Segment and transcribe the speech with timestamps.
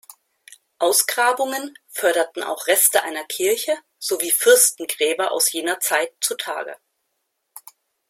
[0.79, 6.75] Ausgrabungen förderten auch Reste einer Kirche sowie Fürstengräber aus jener Zeit zutage.